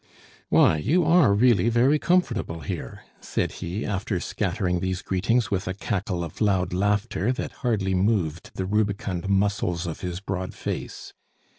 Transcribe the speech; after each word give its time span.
"Why, 0.49 0.77
you 0.77 1.05
are 1.05 1.31
really 1.31 1.69
very 1.69 1.99
comfortable 1.99 2.61
here," 2.61 3.03
said 3.19 3.51
he, 3.61 3.85
after 3.85 4.19
scattering 4.19 4.79
these 4.79 5.03
greetings 5.03 5.51
with 5.51 5.67
a 5.67 5.75
cackle 5.75 6.23
of 6.23 6.41
loud 6.41 6.73
laughter 6.73 7.31
that 7.33 7.51
hardly 7.61 7.93
moved 7.93 8.49
the 8.55 8.65
rubicund 8.65 9.29
muscles 9.29 9.85
of 9.85 10.01
his 10.01 10.19
broad 10.19 10.55
face. 10.55 11.13